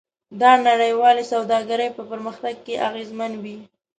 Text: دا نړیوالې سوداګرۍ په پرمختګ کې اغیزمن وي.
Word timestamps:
دا 0.41 0.51
نړیوالې 0.67 1.23
سوداګرۍ 1.33 1.89
په 1.97 2.03
پرمختګ 2.11 2.55
کې 2.65 2.81
اغیزمن 2.87 3.31
وي. 3.43 3.57